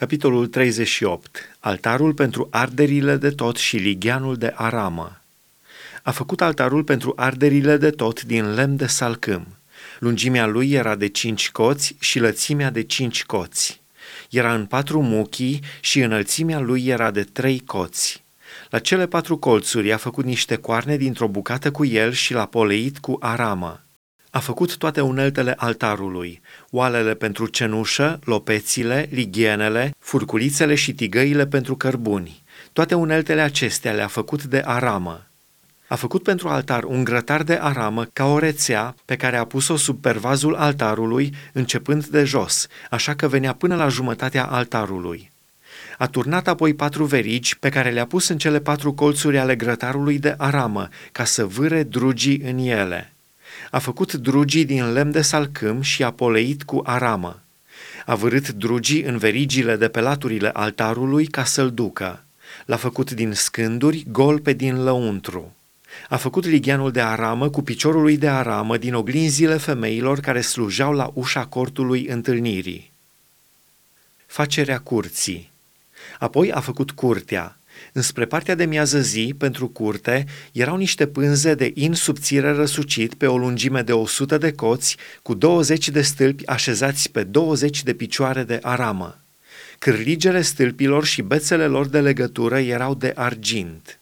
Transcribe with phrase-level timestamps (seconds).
[0.00, 1.56] Capitolul 38.
[1.58, 5.20] Altarul pentru arderile de tot și ligheanul de aramă.
[6.02, 9.46] A făcut altarul pentru arderile de tot din lemn de salcâm.
[9.98, 13.80] Lungimea lui era de cinci coți și lățimea de cinci coți.
[14.30, 18.24] Era în patru muchii și înălțimea lui era de trei coți.
[18.70, 22.98] La cele patru colțuri a făcut niște coarne dintr-o bucată cu el și l-a poleit
[22.98, 23.84] cu aramă.
[24.30, 26.40] A făcut toate uneltele altarului,
[26.70, 32.42] oalele pentru cenușă, lopețile, lighienele, furculițele și tigăile pentru cărbuni.
[32.72, 35.24] Toate uneltele acestea le-a făcut de aramă.
[35.86, 39.76] A făcut pentru altar un grătar de aramă ca o rețea pe care a pus-o
[39.76, 45.30] sub pervazul altarului, începând de jos, așa că venea până la jumătatea altarului.
[45.98, 50.18] A turnat apoi patru verigi pe care le-a pus în cele patru colțuri ale grătarului
[50.18, 53.12] de aramă, ca să vâre drugii în ele.
[53.70, 57.40] A făcut drugii din lemn de salcâm și a poleit cu aramă.
[58.06, 62.24] A vârât drugii în verigile de pe laturile altarului ca să-l ducă.
[62.64, 65.54] L-a făcut din scânduri, gol pe din lăuntru.
[66.08, 70.92] A făcut ligheanul de aramă cu piciorul lui de aramă din oglinzile femeilor care slujeau
[70.92, 72.92] la ușa cortului întâlnirii.
[74.26, 75.50] Facerea curții
[76.18, 77.56] Apoi a făcut curtea,
[77.92, 83.26] Înspre partea de miază zi, pentru curte, erau niște pânze de in subțire răsucit pe
[83.26, 88.42] o lungime de 100 de coți, cu 20 de stâlpi așezați pe 20 de picioare
[88.42, 89.20] de aramă.
[89.78, 94.00] Cârligele stâlpilor și bețele lor de legătură erau de argint.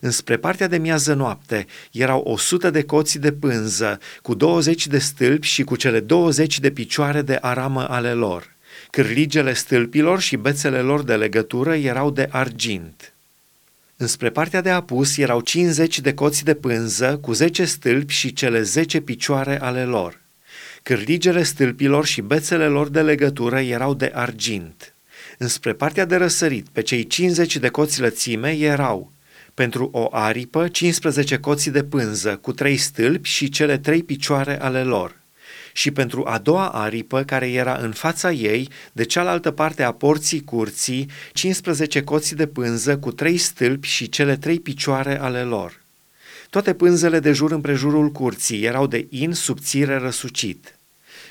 [0.00, 5.46] Înspre partea de miază noapte erau 100 de coți de pânză, cu 20 de stâlpi
[5.46, 8.56] și cu cele 20 de picioare de aramă ale lor.
[8.90, 13.12] Cârligele stâlpilor și bețele lor de legătură erau de argint.
[13.96, 18.62] Înspre partea de apus erau 50 de coți de pânză cu 10 stâlpi și cele
[18.62, 20.20] 10 picioare ale lor.
[20.82, 24.94] Cârligele stâlpilor și bețele lor de legătură erau de argint.
[25.38, 29.12] Înspre partea de răsărit, pe cei 50 de coți lățime erau
[29.54, 34.82] pentru o aripă 15 coți de pânză cu trei stâlpi și cele trei picioare ale
[34.82, 35.17] lor
[35.78, 40.44] și pentru a doua aripă, care era în fața ei, de cealaltă parte a porții
[40.44, 45.80] curții, 15 coți de pânză cu trei stâlpi și cele trei picioare ale lor.
[46.50, 50.78] Toate pânzele de jur împrejurul curții erau de in subțire răsucit.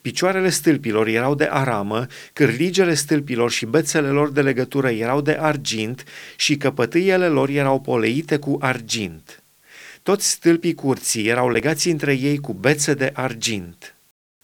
[0.00, 6.04] Picioarele stâlpilor erau de aramă, cârligele stâlpilor și bețele lor de legătură erau de argint
[6.36, 9.42] și căpătâiele lor erau poleite cu argint.
[10.02, 13.93] Toți stâlpii curții erau legați între ei cu bețe de argint.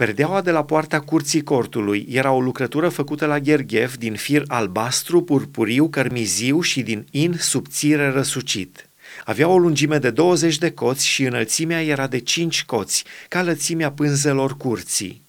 [0.01, 5.23] Perdeaua de la poarta curții cortului era o lucrătură făcută la gherghef din fir albastru,
[5.23, 8.89] purpuriu, cărmiziu și din in subțire răsucit.
[9.25, 13.91] Avea o lungime de 20 de coți și înălțimea era de 5 coți, ca lățimea
[13.91, 15.23] pânzelor curții.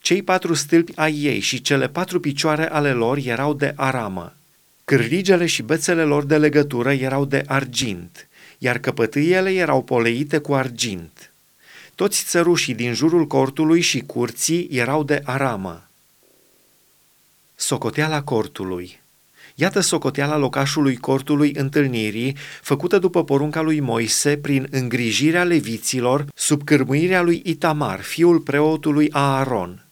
[0.00, 4.34] Cei patru stâlpi ai ei și cele patru picioare ale lor erau de aramă.
[4.84, 8.28] Cârligele și bețele lor de legătură erau de argint,
[8.58, 11.31] iar căpătâiele erau poleite cu argint.
[11.94, 15.88] Toți țărușii din jurul cortului și curții erau de aramă.
[17.54, 19.00] Socoteala cortului
[19.54, 27.22] Iată socoteala locașului cortului întâlnirii, făcută după porunca lui Moise prin îngrijirea leviților, sub cârmuirea
[27.22, 29.84] lui Itamar, fiul preotului Aaron.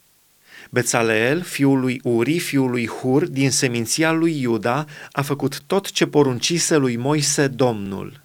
[0.70, 6.06] Bețaleel, fiul lui Uri, fiul lui Hur, din seminția lui Iuda, a făcut tot ce
[6.06, 8.20] poruncise lui Moise Domnul.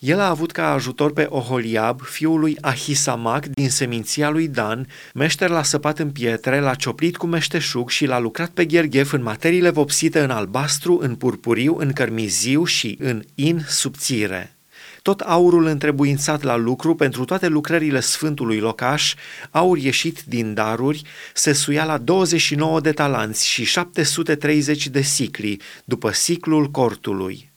[0.00, 5.50] El a avut ca ajutor pe Oholiab, fiul lui Ahisamac din seminția lui Dan, meșter
[5.50, 9.70] l-a săpat în pietre, l-a cioplit cu meșteșug și l-a lucrat pe gherghef în materiile
[9.70, 14.56] vopsite în albastru, în purpuriu, în cărmiziu și în in subțire.
[15.02, 19.14] Tot aurul întrebuințat la lucru pentru toate lucrările Sfântului Locaș,
[19.50, 21.02] aur ieșit din daruri,
[21.34, 27.54] se suia la 29 de talanți și 730 de sicli, după siclul cortului.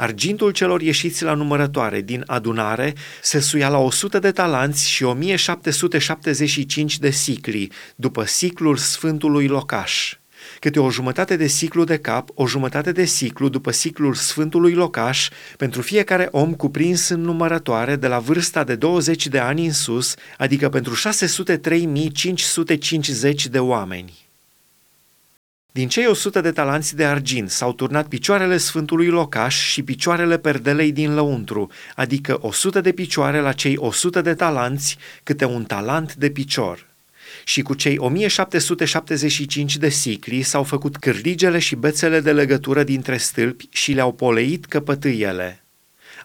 [0.00, 6.98] Argintul celor ieșiți la numărătoare din adunare se suia la 100 de talanți și 1775
[6.98, 10.16] de sicli, după siclul Sfântului Locaș.
[10.60, 15.28] Câte o jumătate de siclu de cap, o jumătate de siclu după siclul Sfântului Locaș,
[15.56, 20.14] pentru fiecare om cuprins în numărătoare de la vârsta de 20 de ani în sus,
[20.36, 24.27] adică pentru 603.550 de oameni.
[25.72, 30.92] Din cei 100 de talanți de argint s-au turnat picioarele Sfântului Locaș și picioarele perdelei
[30.92, 36.30] din lăuntru, adică 100 de picioare la cei 100 de talanți, câte un talent de
[36.30, 36.86] picior.
[37.44, 43.68] Și cu cei 1775 de sicli s-au făcut cârligele și bețele de legătură dintre stâlpi
[43.70, 45.62] și le-au poleit căpătâiele.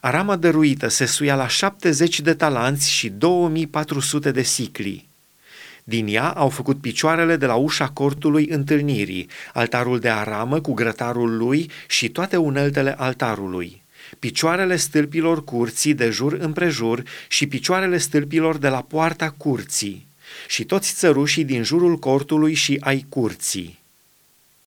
[0.02, 5.12] Arama dăruită se suia la 70 de talanți și 2400 de sicli.
[5.84, 11.38] Din ea au făcut picioarele de la ușa cortului întâlnirii, altarul de aramă cu grătarul
[11.38, 13.84] lui și toate uneltele altarului
[14.20, 20.08] picioarele stâlpilor curții de jur împrejur și picioarele stâlpilor de la poarta curții
[20.48, 23.83] și toți țărușii din jurul cortului și ai curții.